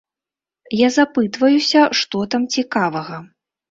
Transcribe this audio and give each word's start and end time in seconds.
Я 0.77 0.87
запытваюся, 0.95 1.79
што 2.03 2.27
там 2.35 2.53
цікавага. 2.59 3.27